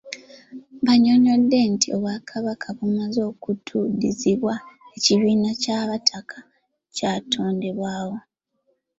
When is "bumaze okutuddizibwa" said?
2.77-4.53